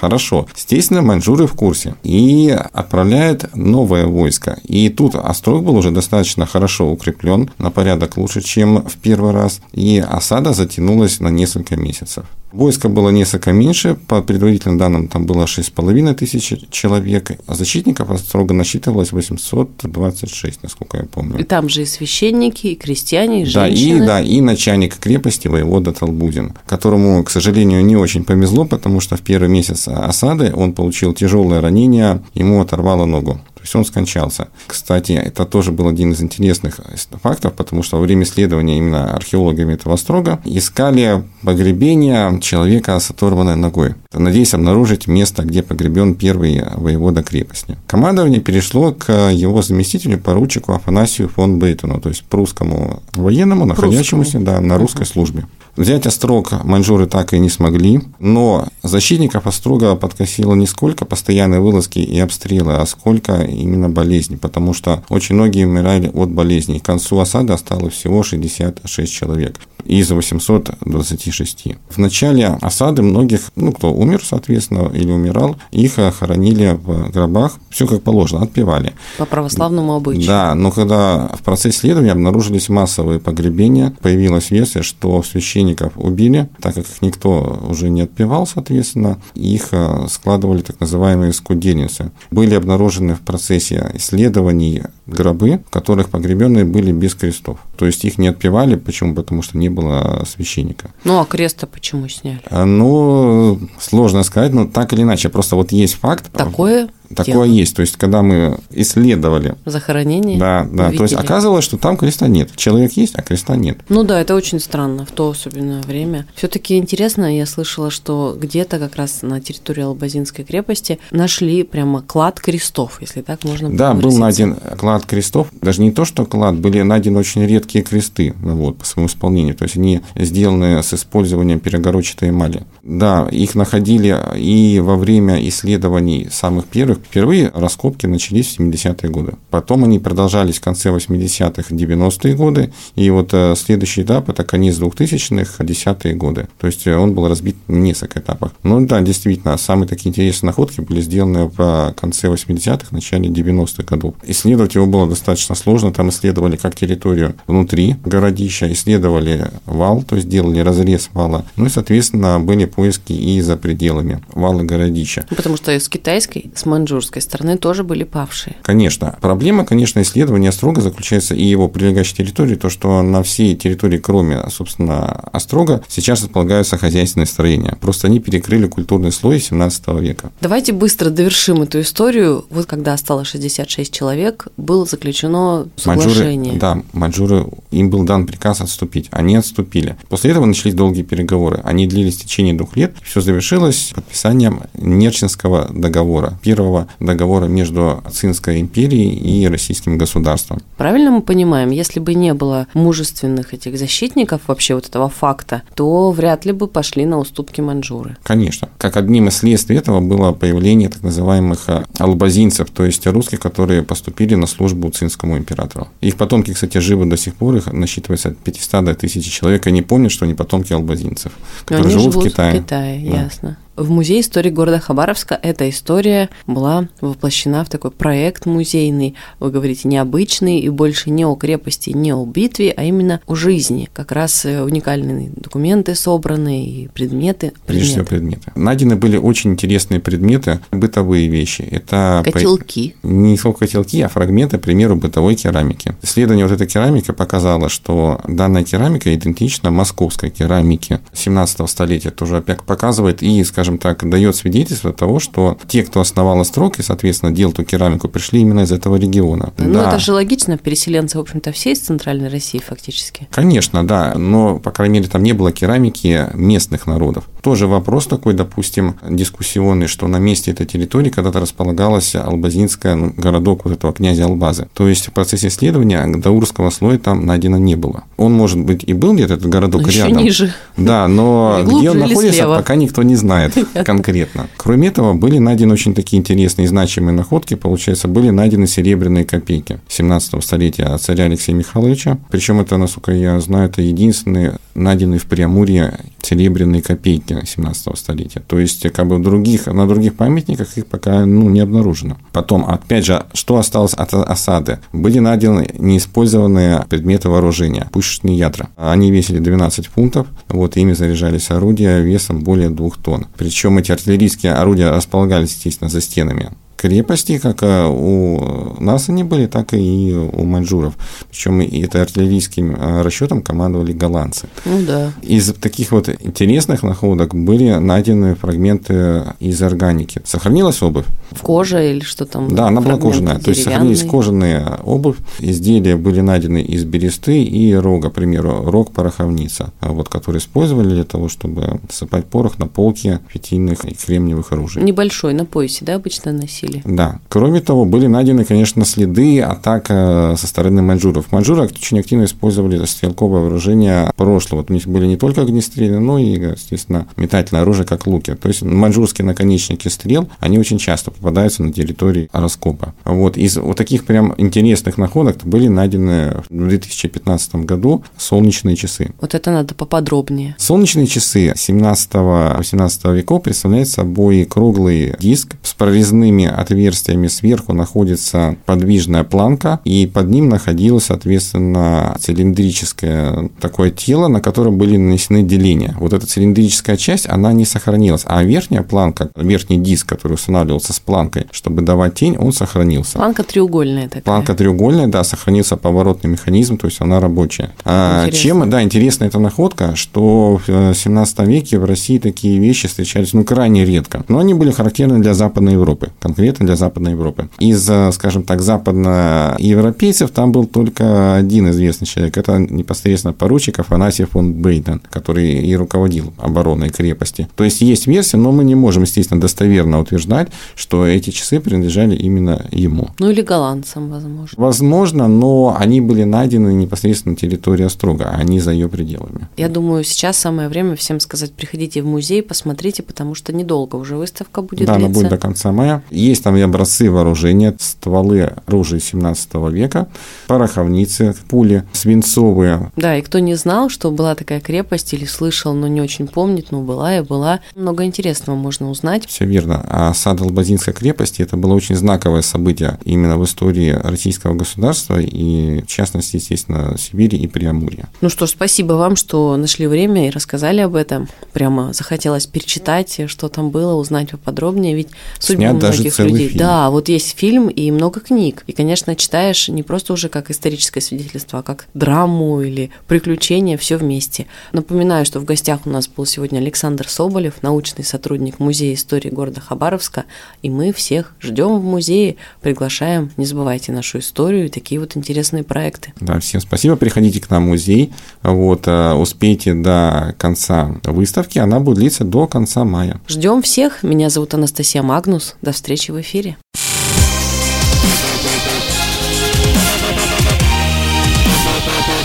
Хорошо. 0.00 0.46
Естественно, 0.56 1.02
маньчжуры 1.02 1.46
в 1.46 1.54
курсе 1.54 1.94
и 2.02 2.56
отправляют 2.72 3.54
новое 3.54 4.06
войско. 4.06 4.58
И 4.64 4.88
тут 4.88 5.14
Острог 5.14 5.64
был 5.64 5.76
уже 5.76 5.90
достаточно 5.90 6.46
хорошо 6.46 6.90
укреплен, 6.90 7.50
на 7.58 7.70
порядок 7.70 8.16
лучше, 8.16 8.40
чем 8.40 8.82
в 8.88 8.96
первый 8.96 9.32
раз. 9.32 9.60
И 9.72 9.98
осада 9.98 10.52
затянулась 10.52 11.20
на 11.20 11.28
несколько 11.28 11.76
месяцев. 11.76 12.24
Войско 12.52 12.88
было 12.88 13.10
несколько 13.10 13.52
меньше, 13.52 13.94
по 13.94 14.22
предварительным 14.22 14.76
данным 14.76 15.06
там 15.06 15.24
было 15.24 15.44
6,5 15.44 16.14
тысяч 16.14 16.52
человек, 16.70 17.30
а 17.46 17.54
защитников 17.54 18.18
строго 18.18 18.54
насчитывалось 18.54 19.12
826, 19.12 20.62
насколько 20.64 20.96
я 20.96 21.04
помню. 21.04 21.38
И 21.38 21.44
там 21.44 21.68
же 21.68 21.82
и 21.82 21.86
священники, 21.86 22.68
и 22.68 22.74
крестьяне, 22.74 23.42
и 23.42 23.44
женщины. 23.44 23.98
Да, 23.98 24.04
и, 24.04 24.06
да, 24.06 24.20
и 24.20 24.40
начальник 24.40 24.96
крепости 24.96 25.46
воевода 25.46 25.92
Талбудин, 25.92 26.54
которому, 26.66 27.22
к 27.22 27.30
сожалению, 27.30 27.84
не 27.84 27.96
очень 27.96 28.24
повезло, 28.24 28.64
потому 28.64 28.98
что 28.98 29.16
в 29.16 29.20
первый 29.20 29.48
месяц 29.48 29.86
осады 29.96 30.52
он 30.54 30.72
получил 30.72 31.12
тяжелое 31.12 31.60
ранение, 31.60 32.22
ему 32.34 32.60
оторвало 32.60 33.04
ногу. 33.04 33.40
То 33.60 33.64
есть 33.64 33.76
он 33.76 33.84
скончался. 33.84 34.48
Кстати, 34.66 35.12
это 35.12 35.44
тоже 35.44 35.70
был 35.70 35.86
один 35.86 36.12
из 36.12 36.22
интересных 36.22 36.80
фактов, 37.22 37.52
потому 37.52 37.82
что 37.82 37.98
во 37.98 38.02
время 38.04 38.22
исследования 38.22 38.78
именно 38.78 39.12
археологами 39.12 39.74
этого 39.74 39.96
строга 39.96 40.40
искали 40.46 41.24
погребение 41.42 42.40
человека 42.40 42.98
с 42.98 43.10
оторванной 43.10 43.56
ногой, 43.56 43.96
надеясь 44.14 44.54
обнаружить 44.54 45.08
место, 45.08 45.42
где 45.42 45.62
погребен 45.62 46.14
первый 46.14 46.62
воевода 46.74 47.22
крепости. 47.22 47.76
Командование 47.86 48.40
перешло 48.40 48.92
к 48.92 49.30
его 49.30 49.60
заместителю, 49.60 50.18
поручику 50.18 50.72
Афанасию 50.72 51.28
фон 51.28 51.58
Бейтону, 51.58 52.00
то 52.00 52.08
есть 52.08 52.24
прусскому 52.24 53.02
военному, 53.12 53.66
находящемуся 53.66 54.40
да, 54.40 54.58
на 54.62 54.78
русской 54.78 55.04
службе. 55.04 55.44
Взять 55.76 56.06
Острог 56.06 56.52
маньчжуры 56.64 57.06
так 57.06 57.32
и 57.32 57.38
не 57.38 57.48
смогли, 57.48 58.00
но 58.18 58.66
защитников 58.82 59.46
Острога 59.46 59.94
подкосило 59.96 60.54
не 60.54 60.66
сколько 60.66 61.04
постоянные 61.04 61.60
вылазки 61.60 61.98
и 61.98 62.18
обстрелы, 62.18 62.74
а 62.74 62.86
сколько 62.86 63.42
именно 63.42 63.88
болезни, 63.88 64.36
потому 64.36 64.74
что 64.74 65.02
очень 65.08 65.36
многие 65.36 65.66
умирали 65.66 66.10
от 66.12 66.30
болезней. 66.30 66.80
К 66.80 66.84
концу 66.84 67.18
осады 67.18 67.52
осталось 67.52 67.94
всего 67.94 68.22
66 68.22 69.12
человек 69.12 69.60
из 69.84 70.10
826. 70.10 71.76
В 71.88 71.98
начале 71.98 72.46
осады 72.60 73.02
многих, 73.02 73.50
ну, 73.56 73.72
кто 73.72 73.92
умер, 73.92 74.22
соответственно, 74.24 74.90
или 74.92 75.10
умирал, 75.10 75.56
их 75.70 75.94
хоронили 75.94 76.78
в 76.80 77.10
гробах, 77.10 77.58
все 77.70 77.86
как 77.86 78.02
положено, 78.02 78.42
отпевали. 78.42 78.92
По 79.18 79.24
православному 79.24 79.94
обычаю. 79.94 80.26
Да, 80.26 80.54
но 80.54 80.70
когда 80.70 81.28
в 81.28 81.42
процессе 81.42 81.70
исследования 81.70 82.12
обнаружились 82.12 82.68
массовые 82.68 83.20
погребения, 83.20 83.94
появилась 84.02 84.50
версия, 84.50 84.82
что 84.82 85.22
священников 85.60 85.92
убили, 85.96 86.48
так 86.60 86.74
как 86.74 86.84
их 86.84 87.02
никто 87.02 87.60
уже 87.68 87.90
не 87.90 88.02
отпевал, 88.02 88.46
соответственно, 88.46 89.20
их 89.34 89.68
э, 89.72 90.06
складывали 90.08 90.62
так 90.62 90.80
называемые 90.80 91.32
скудельницы. 91.32 92.10
Были 92.30 92.54
обнаружены 92.54 93.14
в 93.14 93.20
процессе 93.20 93.90
исследований 93.94 94.82
гробы, 95.06 95.60
в 95.66 95.70
которых 95.70 96.08
погребенные 96.08 96.64
были 96.64 96.92
без 96.92 97.14
крестов. 97.14 97.58
То 97.76 97.86
есть 97.86 98.04
их 98.04 98.18
не 98.18 98.28
отпевали, 98.28 98.76
почему? 98.76 99.14
Потому 99.14 99.42
что 99.42 99.58
не 99.58 99.68
было 99.68 100.24
священника. 100.26 100.90
Ну, 101.04 101.20
а 101.20 101.24
креста 101.24 101.66
почему 101.66 102.08
сняли? 102.08 102.40
А, 102.50 102.64
ну, 102.64 103.58
сложно 103.78 104.22
сказать, 104.22 104.52
но 104.52 104.66
так 104.66 104.92
или 104.92 105.02
иначе, 105.02 105.28
просто 105.28 105.56
вот 105.56 105.72
есть 105.72 105.94
факт. 105.94 106.30
Такое 106.32 106.88
Такое 107.14 107.32
дело. 107.32 107.44
есть. 107.44 107.74
То 107.74 107.82
есть, 107.82 107.96
когда 107.96 108.22
мы 108.22 108.58
исследовали... 108.70 109.56
Захоронение? 109.64 110.38
Да, 110.38 110.66
да. 110.70 110.84
Увидели. 110.84 110.96
То 110.98 111.02
есть, 111.04 111.14
оказывалось, 111.14 111.64
что 111.64 111.76
там 111.76 111.96
креста 111.96 112.28
нет. 112.28 112.50
Человек 112.56 112.92
есть, 112.92 113.14
а 113.16 113.22
креста 113.22 113.56
нет. 113.56 113.78
Ну 113.88 114.04
да, 114.04 114.20
это 114.20 114.34
очень 114.34 114.60
странно 114.60 115.04
в 115.04 115.10
то 115.10 115.30
особенное 115.30 115.82
время. 115.82 116.26
все 116.34 116.48
таки 116.48 116.76
интересно, 116.78 117.36
я 117.36 117.46
слышала, 117.46 117.90
что 117.90 118.36
где-то 118.38 118.78
как 118.78 118.96
раз 118.96 119.22
на 119.22 119.40
территории 119.40 119.82
Албазинской 119.82 120.44
крепости 120.44 120.98
нашли 121.10 121.64
прямо 121.64 122.02
клад 122.02 122.40
крестов, 122.40 122.98
если 123.00 123.22
так 123.22 123.44
можно 123.44 123.70
Да, 123.70 123.94
был 123.94 124.16
найден 124.16 124.56
клад 124.78 125.04
крестов. 125.04 125.48
Даже 125.60 125.82
не 125.82 125.90
то, 125.90 126.04
что 126.04 126.24
клад, 126.26 126.58
были 126.58 126.82
найдены 126.82 127.18
очень 127.18 127.44
редкие 127.44 127.84
кресты 127.84 128.34
вот, 128.40 128.78
по 128.78 128.86
своему 128.86 129.08
исполнению. 129.08 129.54
То 129.54 129.64
есть, 129.64 129.76
они 129.76 130.00
сделаны 130.14 130.82
с 130.82 130.94
использованием 130.94 131.60
перегородчатой 131.60 132.30
эмали. 132.30 132.62
Да, 132.90 133.28
их 133.30 133.54
находили 133.54 134.18
и 134.36 134.80
во 134.80 134.96
время 134.96 135.46
исследований 135.48 136.26
самых 136.28 136.66
первых. 136.66 136.98
Впервые 136.98 137.52
раскопки 137.54 138.06
начались 138.06 138.56
в 138.56 138.60
70-е 138.60 139.08
годы. 139.08 139.34
Потом 139.48 139.84
они 139.84 140.00
продолжались 140.00 140.58
в 140.58 140.60
конце 140.60 140.90
80-х, 140.90 141.72
90-е 141.72 142.34
годы. 142.34 142.72
И 142.96 143.08
вот 143.10 143.32
э, 143.32 143.54
следующий 143.56 144.02
этап– 144.02 144.28
это 144.30 144.42
конец 144.42 144.80
2000-х, 144.80 145.62
10-е 145.62 146.14
годы. 146.14 146.48
То 146.58 146.66
есть 146.66 146.84
э, 146.88 146.96
он 146.96 147.14
был 147.14 147.28
разбит 147.28 147.54
в 147.68 147.72
несколько 147.72 148.18
этапах. 148.18 148.50
Ну 148.64 148.84
да, 148.84 149.00
действительно, 149.02 149.56
самые 149.56 149.86
такие 149.86 150.08
интересные 150.08 150.48
находки 150.48 150.80
были 150.80 151.00
сделаны 151.00 151.44
в 151.44 151.94
конце 151.96 152.26
80-х, 152.26 152.88
начале 152.90 153.28
90-х 153.28 153.84
годов. 153.84 154.16
Исследовать 154.24 154.74
его 154.74 154.86
было 154.86 155.08
достаточно 155.08 155.54
сложно. 155.54 155.92
Там 155.92 156.08
исследовали 156.08 156.56
как 156.56 156.74
территорию 156.74 157.36
внутри 157.46 157.94
городища, 158.04 158.72
исследовали 158.72 159.48
вал, 159.64 160.02
то 160.02 160.16
есть 160.16 160.28
делали 160.28 160.58
разрез 160.58 161.08
вала. 161.12 161.44
Ну 161.54 161.66
и, 161.66 161.68
соответственно, 161.68 162.40
были 162.40 162.64
поиски 162.80 163.12
и 163.12 163.42
за 163.42 163.58
пределами 163.58 164.22
вала 164.32 164.62
городища. 164.62 165.26
Ну, 165.28 165.36
потому 165.36 165.58
что 165.58 165.70
с 165.70 165.86
китайской, 165.86 166.50
с 166.54 166.64
маньчжурской 166.64 167.20
стороны 167.20 167.58
тоже 167.58 167.84
были 167.84 168.04
павшие. 168.04 168.56
Конечно. 168.62 169.18
Проблема, 169.20 169.66
конечно, 169.66 170.00
исследования 170.00 170.48
Острога 170.48 170.80
заключается 170.80 171.34
и 171.34 171.44
его 171.44 171.68
прилегающей 171.68 172.16
территории, 172.16 172.54
то, 172.54 172.70
что 172.70 173.02
на 173.02 173.22
всей 173.22 173.54
территории, 173.54 173.98
кроме, 173.98 174.48
собственно, 174.48 175.04
Острога, 175.30 175.82
сейчас 175.88 176.22
располагаются 176.22 176.78
хозяйственные 176.78 177.26
строения. 177.26 177.76
Просто 177.82 178.06
они 178.06 178.18
перекрыли 178.18 178.66
культурный 178.66 179.12
слой 179.12 179.40
17 179.40 179.88
века. 180.00 180.32
Давайте 180.40 180.72
быстро 180.72 181.10
довершим 181.10 181.60
эту 181.60 181.82
историю. 181.82 182.46
Вот 182.48 182.64
когда 182.64 182.94
осталось 182.94 183.28
66 183.28 183.92
человек, 183.92 184.46
было 184.56 184.86
заключено 184.86 185.68
соглашение. 185.76 186.54
Маджуры, 186.54 186.60
да, 186.60 186.82
маджуры, 186.94 187.46
им 187.72 187.90
был 187.90 188.04
дан 188.04 188.26
приказ 188.26 188.62
отступить. 188.62 189.08
Они 189.10 189.36
отступили. 189.36 189.96
После 190.08 190.30
этого 190.30 190.46
начались 190.46 190.72
долгие 190.72 191.02
переговоры. 191.02 191.60
Они 191.62 191.86
длились 191.86 192.16
в 192.16 192.22
течение 192.22 192.54
двух 192.60 192.76
лет. 192.76 192.94
Все 193.02 193.20
завершилось 193.20 193.92
подписанием 193.94 194.62
Нерчинского 194.74 195.68
договора, 195.70 196.38
первого 196.42 196.88
договора 197.00 197.46
между 197.46 198.02
Цинской 198.12 198.60
империей 198.60 199.14
и 199.14 199.48
российским 199.48 199.98
государством. 199.98 200.60
Правильно 200.76 201.10
мы 201.10 201.22
понимаем, 201.22 201.70
если 201.70 202.00
бы 202.00 202.14
не 202.14 202.34
было 202.34 202.66
мужественных 202.74 203.54
этих 203.54 203.78
защитников 203.78 204.42
вообще 204.46 204.74
вот 204.74 204.86
этого 204.86 205.08
факта, 205.08 205.62
то 205.74 206.10
вряд 206.10 206.44
ли 206.44 206.52
бы 206.52 206.66
пошли 206.66 207.06
на 207.06 207.18
уступки 207.18 207.60
маньчжуры. 207.60 208.16
Конечно. 208.22 208.68
Как 208.78 208.96
одним 208.96 209.28
из 209.28 209.38
следствий 209.38 209.76
этого 209.76 210.00
было 210.00 210.32
появление 210.32 210.88
так 210.88 211.02
называемых 211.02 211.68
э, 211.68 211.84
албазинцев, 211.98 212.70
то 212.70 212.84
есть 212.84 213.06
русских, 213.06 213.40
которые 213.40 213.82
поступили 213.82 214.34
на 214.34 214.46
службу 214.46 214.90
цинскому 214.90 215.38
императору. 215.38 215.88
Их 216.00 216.16
потомки, 216.16 216.52
кстати, 216.52 216.78
живы 216.78 217.06
до 217.06 217.16
сих 217.16 217.34
пор, 217.34 217.56
их 217.56 217.72
насчитывается 217.72 218.28
от 218.28 218.38
500 218.38 218.84
до 218.84 218.90
1000 218.92 219.30
человек, 219.30 219.66
и 219.66 219.72
не 219.72 219.82
помнят, 219.82 220.12
что 220.12 220.24
они 220.24 220.34
потомки 220.34 220.72
албазинцев, 220.72 221.32
которые 221.64 221.90
живут, 221.90 222.12
живут 222.12 222.26
в 222.26 222.28
Китае. 222.28 222.49
В 222.50 222.62
Китае, 222.62 223.00
да. 223.00 223.22
ясно. 223.22 223.56
В 223.80 223.90
Музее 223.90 224.20
истории 224.20 224.50
города 224.50 224.78
Хабаровска 224.78 225.40
эта 225.42 225.70
история 225.70 226.28
была 226.46 226.88
воплощена 227.00 227.64
в 227.64 227.70
такой 227.70 227.90
проект 227.90 228.44
музейный, 228.44 229.14
вы 229.38 229.50
говорите, 229.50 229.88
необычный 229.88 230.58
и 230.58 230.68
больше 230.68 231.08
не 231.08 231.24
о 231.24 231.34
крепости, 231.34 231.88
не 231.88 232.12
о 232.12 232.26
битве, 232.26 232.74
а 232.76 232.84
именно 232.84 233.22
о 233.26 233.34
жизни. 233.34 233.88
Как 233.94 234.12
раз 234.12 234.44
э, 234.44 234.62
уникальные 234.62 235.30
документы 235.34 235.94
собраны 235.94 236.66
и 236.66 236.88
предметы. 236.88 237.54
Прежде 237.66 237.92
всего 237.92 238.04
предметы. 238.04 238.52
Найдены 238.54 238.96
были 238.96 239.16
очень 239.16 239.52
интересные 239.52 239.98
предметы, 239.98 240.60
бытовые 240.70 241.28
вещи. 241.28 241.62
Это 241.62 242.20
котелки. 242.22 242.96
Не 243.02 243.38
сколько 243.38 243.60
котелки, 243.60 244.02
а 244.02 244.10
фрагменты, 244.10 244.58
к 244.58 244.60
примеру, 244.60 244.96
бытовой 244.96 245.36
керамики. 245.36 245.94
Исследование 246.02 246.44
вот 246.44 246.52
этой 246.52 246.66
керамики 246.66 247.12
показало, 247.12 247.70
что 247.70 248.20
данная 248.28 248.62
керамика 248.62 249.14
идентична 249.14 249.70
московской 249.70 250.28
керамике 250.28 251.00
17 251.14 251.66
столетия. 251.70 252.10
Тоже 252.10 252.36
опять 252.36 252.62
показывает 252.62 253.22
и, 253.22 253.42
скажем, 253.42 253.69
скажем 253.70 253.78
так, 253.78 254.08
дает 254.08 254.36
свидетельство 254.36 254.92
того, 254.92 255.20
что 255.20 255.56
те, 255.68 255.82
кто 255.82 256.00
основал 256.00 256.40
Острог 256.40 256.78
и, 256.78 256.82
соответственно, 256.82 257.32
делал 257.32 257.52
эту 257.52 257.64
керамику, 257.64 258.08
пришли 258.08 258.40
именно 258.40 258.60
из 258.60 258.72
этого 258.72 258.96
региона. 258.96 259.52
Ну, 259.58 259.74
да. 259.74 259.88
это 259.88 259.98
же 259.98 260.12
логично, 260.12 260.58
переселенцы, 260.58 261.18
в 261.18 261.20
общем-то, 261.20 261.52
все 261.52 261.72
из 261.72 261.80
Центральной 261.80 262.28
России 262.28 262.58
фактически. 262.58 263.28
Конечно, 263.30 263.86
да, 263.86 264.14
но, 264.16 264.58
по 264.58 264.70
крайней 264.70 265.00
мере, 265.00 265.08
там 265.10 265.22
не 265.22 265.32
было 265.32 265.52
керамики 265.52 266.26
местных 266.34 266.86
народов. 266.86 267.24
Тоже 267.42 267.66
вопрос 267.66 268.06
такой, 268.06 268.34
допустим, 268.34 268.96
дискуссионный, 269.08 269.86
что 269.86 270.08
на 270.08 270.18
месте 270.18 270.50
этой 270.50 270.66
территории 270.66 271.10
когда-то 271.10 271.40
располагалась 271.40 272.14
Албазинская, 272.14 272.94
ну, 272.96 273.12
городок 273.16 273.64
вот 273.64 273.74
этого 273.74 273.92
князя 273.92 274.24
Албазы. 274.24 274.68
То 274.74 274.88
есть 274.88 275.08
в 275.08 275.12
процессе 275.12 275.48
исследования 275.48 276.06
даурского 276.06 276.70
слоя 276.70 276.98
там 276.98 277.24
найдено 277.24 277.58
не 277.58 277.76
было. 277.76 278.04
Он, 278.16 278.32
может 278.32 278.58
быть, 278.58 278.84
и 278.84 278.92
был 278.92 279.14
где-то 279.14 279.34
этот 279.34 279.48
городок 279.48 279.82
но 279.82 279.88
рядом. 279.88 280.24
ниже. 280.24 280.52
Да, 280.76 281.08
но 281.08 281.60
где 281.64 281.90
он 281.90 281.98
находится, 281.98 282.32
слева. 282.32 282.56
пока 282.56 282.74
никто 282.74 283.02
не 283.02 283.16
знает 283.16 283.54
конкретно. 283.84 284.48
Кроме 284.56 284.88
этого, 284.88 285.14
были 285.14 285.38
найдены 285.38 285.72
очень 285.72 285.94
такие 285.94 286.18
интересные 286.18 286.66
и 286.66 286.68
значимые 286.68 287.14
находки. 287.14 287.54
Получается, 287.54 288.08
были 288.08 288.30
найдены 288.30 288.66
серебряные 288.66 289.24
копейки 289.24 289.80
17 289.88 290.42
столетия 290.42 290.84
от 290.84 291.02
царя 291.02 291.24
Алексея 291.24 291.56
Михайловича. 291.56 292.18
Причем 292.30 292.60
это, 292.60 292.76
насколько 292.76 293.12
я 293.12 293.40
знаю, 293.40 293.68
это 293.68 293.82
единственные 293.82 294.58
найденные 294.74 295.18
в 295.18 295.26
Преамурье 295.26 295.98
серебряные 296.22 296.82
копейки 296.82 297.44
17 297.44 297.96
столетия. 297.98 298.40
То 298.40 298.58
есть, 298.58 298.88
как 298.92 299.06
бы 299.06 299.16
в 299.16 299.22
других, 299.22 299.66
на 299.66 299.86
других 299.86 300.14
памятниках 300.16 300.76
их 300.76 300.86
пока 300.86 301.24
ну, 301.26 301.48
не 301.48 301.60
обнаружено. 301.60 302.18
Потом, 302.32 302.64
опять 302.64 303.04
же, 303.04 303.24
что 303.32 303.58
осталось 303.58 303.94
от 303.94 304.14
осады? 304.14 304.78
Были 304.92 305.18
найдены 305.18 305.68
неиспользованные 305.78 306.84
предметы 306.88 307.28
вооружения, 307.28 307.88
пушечные 307.92 308.36
ядра. 308.36 308.68
Они 308.76 309.10
весили 309.10 309.38
12 309.38 309.86
фунтов, 309.86 310.26
вот 310.48 310.76
ими 310.76 310.92
заряжались 310.92 311.50
орудия 311.50 312.00
весом 312.00 312.40
более 312.40 312.70
2 312.70 312.90
тонн. 313.02 313.26
Причем 313.40 313.78
эти 313.78 313.90
артиллерийские 313.90 314.52
орудия 314.52 314.90
располагались, 314.90 315.54
естественно, 315.54 315.88
за 315.88 316.02
стенами 316.02 316.52
крепости, 316.80 317.38
как 317.38 317.62
э, 317.62 317.86
у 317.86 318.82
нас 318.82 319.10
они 319.10 319.22
были, 319.22 319.46
так 319.46 319.74
и 319.74 320.14
у 320.14 320.44
маньчжуров. 320.44 320.94
Причем 321.30 321.60
и 321.60 321.82
это 321.82 322.00
артиллерийским 322.00 322.74
э, 322.74 323.02
расчетом 323.02 323.42
командовали 323.42 323.92
голландцы. 323.92 324.48
Ну 324.64 324.82
да. 324.86 325.12
Из 325.20 325.52
таких 325.52 325.92
вот 325.92 326.08
интересных 326.08 326.82
находок 326.82 327.34
были 327.34 327.74
найдены 327.74 328.34
фрагменты 328.34 329.24
из 329.40 329.62
органики. 329.62 330.22
Сохранилась 330.24 330.80
обувь? 330.82 331.04
В 331.32 331.42
коже 331.42 331.90
или 331.90 332.00
что 332.00 332.24
там? 332.24 332.54
Да, 332.54 332.68
она 332.68 332.80
была 332.80 332.96
кожаная. 332.96 333.38
То 333.38 333.50
есть 333.50 333.62
сохранились 333.62 334.02
кожаные 334.02 334.78
обувь. 334.82 335.16
Изделия 335.38 335.96
были 335.96 336.20
найдены 336.20 336.62
из 336.62 336.84
бересты 336.84 337.42
и 337.42 337.74
рога, 337.74 338.08
к 338.08 338.14
примеру, 338.14 338.70
рог 338.70 338.92
пороховница, 338.92 339.72
вот, 339.80 340.08
который 340.08 340.38
использовали 340.38 340.88
для 340.88 341.04
того, 341.04 341.28
чтобы 341.28 341.80
сыпать 341.90 342.24
порох 342.24 342.58
на 342.58 342.66
полки 342.66 343.18
фитильных 343.28 343.84
и 343.84 343.94
кремниевых 343.94 344.52
оружий. 344.52 344.82
Небольшой, 344.82 345.34
на 345.34 345.44
поясе, 345.44 345.84
да, 345.84 345.96
обычно 345.96 346.32
носили? 346.32 346.69
Были. 346.70 346.82
Да. 346.84 347.20
Кроме 347.28 347.60
того, 347.60 347.84
были 347.84 348.06
найдены, 348.06 348.44
конечно, 348.44 348.84
следы 348.84 349.40
атак 349.40 349.86
со 349.88 350.46
стороны 350.46 350.82
маньчжуров. 350.82 351.32
Маньчжуры 351.32 351.62
очень 351.62 351.98
активно 351.98 352.24
использовали 352.24 352.84
стрелковое 352.84 353.42
вооружение 353.42 354.12
прошлого. 354.16 354.60
Вот 354.60 354.70
у 354.70 354.74
них 354.74 354.86
были 354.86 355.06
не 355.06 355.16
только 355.16 355.42
огнестрельные, 355.42 356.00
но 356.00 356.18
и, 356.18 356.38
естественно, 356.38 357.06
метательное 357.16 357.62
оружие, 357.62 357.86
как 357.86 358.06
луки. 358.06 358.34
То 358.34 358.48
есть 358.48 358.62
маньчжурские 358.62 359.24
наконечники 359.24 359.88
стрел, 359.88 360.28
они 360.38 360.58
очень 360.58 360.78
часто 360.78 361.10
попадаются 361.10 361.62
на 361.62 361.72
территории 361.72 362.28
раскопа. 362.32 362.94
Вот 363.04 363.36
из 363.36 363.56
вот 363.56 363.76
таких 363.76 364.04
прям 364.04 364.34
интересных 364.36 364.98
находок 364.98 365.38
были 365.44 365.68
найдены 365.68 366.42
в 366.48 366.68
2015 366.68 367.54
году 367.56 368.04
солнечные 368.16 368.76
часы. 368.76 369.12
Вот 369.20 369.34
это 369.34 369.50
надо 369.50 369.74
поподробнее. 369.74 370.54
Солнечные 370.58 371.06
часы 371.06 371.52
17-18 371.56 373.16
веков 373.16 373.42
представляют 373.42 373.88
собой 373.88 374.44
круглый 374.44 375.14
диск 375.18 375.56
с 375.62 375.74
прорезными 375.74 376.44
отверстиями 376.60 377.28
сверху 377.28 377.72
находится 377.72 378.56
подвижная 378.66 379.24
планка, 379.24 379.80
и 379.84 380.06
под 380.06 380.28
ним 380.28 380.48
находилось, 380.48 381.04
соответственно, 381.04 382.16
цилиндрическое 382.20 383.50
такое 383.60 383.90
тело, 383.90 384.28
на 384.28 384.40
котором 384.40 384.78
были 384.78 384.96
нанесены 384.96 385.42
деления. 385.42 385.96
Вот 385.98 386.12
эта 386.12 386.26
цилиндрическая 386.26 386.96
часть, 386.96 387.28
она 387.28 387.52
не 387.52 387.64
сохранилась, 387.64 388.24
а 388.26 388.42
верхняя 388.44 388.82
планка, 388.82 389.30
верхний 389.36 389.78
диск, 389.78 390.06
который 390.06 390.34
устанавливался 390.34 390.92
с 390.92 391.00
планкой, 391.00 391.46
чтобы 391.50 391.82
давать 391.82 392.14
тень, 392.14 392.36
он 392.36 392.52
сохранился. 392.52 393.16
Планка 393.16 393.42
треугольная 393.42 394.04
такая. 394.04 394.22
Планка 394.22 394.54
треугольная, 394.54 395.06
да, 395.06 395.24
сохранился 395.24 395.76
поворотный 395.76 396.30
механизм, 396.30 396.76
то 396.76 396.86
есть 396.86 397.00
она 397.00 397.20
рабочая. 397.20 397.70
А 397.84 398.30
чем, 398.30 398.68
да, 398.68 398.82
интересна 398.82 399.24
эта 399.24 399.38
находка, 399.38 399.96
что 399.96 400.60
в 400.66 400.94
17 400.94 401.38
веке 401.40 401.78
в 401.78 401.84
России 401.84 402.18
такие 402.18 402.58
вещи 402.58 402.88
встречались, 402.88 403.32
ну, 403.32 403.44
крайне 403.44 403.84
редко, 403.84 404.24
но 404.28 404.38
они 404.38 404.54
были 404.54 404.70
характерны 404.70 405.20
для 405.20 405.34
Западной 405.34 405.72
Европы, 405.72 406.10
конкретно 406.20 406.49
это 406.50 406.64
для 406.64 406.76
Западной 406.76 407.12
Европы. 407.12 407.48
Из, 407.58 407.88
скажем 408.14 408.42
так, 408.44 408.60
западноевропейцев 408.60 410.30
там 410.30 410.52
был 410.52 410.66
только 410.66 411.34
один 411.34 411.70
известный 411.70 412.06
человек. 412.06 412.36
Это 412.36 412.58
непосредственно 412.58 413.32
поручик 413.32 413.78
Афанасий 413.78 414.24
фон 414.24 414.52
Бейден, 414.54 415.00
который 415.10 415.60
и 415.60 415.76
руководил 415.76 416.32
обороной 416.38 416.90
крепости. 416.90 417.48
То 417.56 417.64
есть 417.64 417.80
есть 417.80 418.06
версия, 418.06 418.36
но 418.36 418.52
мы 418.52 418.64
не 418.64 418.74
можем, 418.74 419.02
естественно, 419.04 419.40
достоверно 419.40 420.00
утверждать, 420.00 420.48
что 420.74 421.06
эти 421.06 421.30
часы 421.30 421.60
принадлежали 421.60 422.14
именно 422.16 422.66
ему. 422.70 423.08
Ну 423.18 423.30
или 423.30 423.42
голландцам, 423.42 424.10
возможно. 424.10 424.48
Возможно, 424.56 425.28
но 425.28 425.76
они 425.78 426.00
были 426.00 426.24
найдены 426.24 426.72
непосредственно 426.72 427.32
на 427.32 427.36
территории 427.36 427.84
Острога, 427.84 428.30
а 428.36 428.42
не 428.44 428.60
за 428.60 428.72
ее 428.72 428.88
пределами. 428.88 429.48
Я 429.56 429.68
думаю, 429.68 430.04
сейчас 430.04 430.36
самое 430.36 430.68
время 430.68 430.96
всем 430.96 431.20
сказать, 431.20 431.52
приходите 431.52 432.02
в 432.02 432.06
музей, 432.06 432.42
посмотрите, 432.42 433.02
потому 433.02 433.34
что 433.34 433.52
недолго 433.52 433.96
уже 433.96 434.16
выставка 434.16 434.62
будет 434.62 434.86
Да, 434.86 434.94
длиться. 434.94 435.06
она 435.06 435.08
будет 435.14 435.28
до 435.30 435.38
конца 435.38 435.72
мая. 435.72 436.02
Есть 436.10 436.39
там 436.40 436.56
и 436.56 436.60
образцы 436.60 437.10
вооружения, 437.10 437.74
стволы 437.78 438.52
оружия 438.66 439.00
17 439.00 439.54
века, 439.70 440.08
пороховницы, 440.46 441.34
пули 441.48 441.84
свинцовые. 441.92 442.90
Да, 442.96 443.16
и 443.16 443.22
кто 443.22 443.38
не 443.38 443.54
знал, 443.54 443.88
что 443.88 444.10
была 444.10 444.34
такая 444.34 444.60
крепость 444.60 445.12
или 445.14 445.24
слышал, 445.24 445.74
но 445.74 445.86
не 445.86 446.00
очень 446.00 446.26
помнит, 446.26 446.70
но 446.70 446.82
была 446.82 447.18
и 447.18 447.20
была, 447.20 447.60
много 447.74 448.04
интересного 448.04 448.56
можно 448.56 448.90
узнать. 448.90 449.26
Все 449.26 449.44
верно. 449.44 449.84
А 449.88 450.12
сад 450.14 450.40
Албазинской 450.40 450.94
крепости– 450.94 451.42
это 451.50 451.56
было 451.56 451.74
очень 451.74 451.96
знаковое 451.96 452.42
событие 452.42 452.98
именно 453.04 453.38
в 453.38 453.44
истории 453.44 453.90
российского 453.90 454.54
государства 454.54 455.20
и, 455.20 455.82
в 455.82 455.86
частности, 455.86 456.36
естественно, 456.36 456.96
Сибири 456.98 457.38
и 457.38 457.46
Приамурья. 457.46 458.08
Ну 458.20 458.28
что 458.28 458.46
ж, 458.46 458.50
спасибо 458.50 458.94
вам, 458.94 459.16
что 459.16 459.56
нашли 459.56 459.86
время 459.86 460.28
и 460.28 460.30
рассказали 460.30 460.80
об 460.80 460.94
этом. 460.94 461.28
Прямо 461.52 461.92
захотелось 461.92 462.46
перечитать, 462.46 463.20
что 463.26 463.48
там 463.48 463.70
было, 463.70 463.94
узнать 463.94 464.30
поподробнее, 464.30 464.94
ведь 464.94 465.08
судьбу 465.38 465.62
Снят 465.62 465.78
даже 465.78 466.00
многих 466.00 466.14
целый 466.20 466.32
людей. 466.32 466.48
фильм. 466.48 466.58
Да, 466.58 466.90
вот 466.90 467.08
есть 467.08 467.38
фильм 467.38 467.68
и 467.68 467.90
много 467.90 468.20
книг. 468.20 468.64
И, 468.66 468.72
конечно, 468.72 469.14
читаешь 469.16 469.68
не 469.68 469.82
просто 469.82 470.12
уже 470.12 470.28
как 470.28 470.50
историческое 470.50 471.00
свидетельство, 471.00 471.60
а 471.60 471.62
как 471.62 471.86
драму 471.94 472.60
или 472.60 472.90
приключения, 473.06 473.76
все 473.76 473.96
вместе. 473.96 474.46
Напоминаю, 474.72 475.24
что 475.24 475.40
в 475.40 475.44
гостях 475.44 475.80
у 475.86 475.90
нас 475.90 476.08
был 476.08 476.26
сегодня 476.26 476.58
Александр 476.58 477.08
Соболев, 477.08 477.62
научный 477.62 478.04
сотрудник 478.04 478.58
Музея 478.58 478.94
истории 478.94 479.30
города 479.30 479.60
Хабаровска, 479.60 480.24
и 480.62 480.70
мы 480.70 480.92
всех 480.92 481.34
ждем 481.40 481.78
в 481.78 481.84
музее, 481.84 482.36
приглашаем, 482.60 483.30
не 483.36 483.46
забывайте 483.46 483.92
нашу 483.92 484.18
историю 484.18 484.66
и 484.66 484.68
такие 484.68 485.00
вот 485.00 485.16
интересные 485.16 485.64
проекты. 485.64 486.12
Да, 486.20 486.38
всем 486.40 486.60
спасибо. 486.60 486.96
Приходите 486.96 487.40
к 487.40 487.50
нам 487.50 487.66
в 487.66 487.68
музей. 487.68 488.12
Вот, 488.42 488.86
э, 488.86 489.12
успейте 489.14 489.74
до 489.74 490.34
конца 490.38 490.94
выставки. 491.04 491.58
Она 491.58 491.80
будет 491.80 491.98
длиться 491.98 492.24
до 492.24 492.46
конца 492.46 492.84
мая. 492.84 493.20
Ждем 493.28 493.62
всех. 493.62 494.02
Меня 494.02 494.30
зовут 494.30 494.54
Анастасия 494.54 495.02
Магнус. 495.02 495.56
До 495.62 495.72
встречи 496.10 496.12
в 496.12 496.20
эфире. 496.20 496.56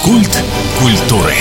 Культ 0.04 0.44
культуры. 0.80 1.36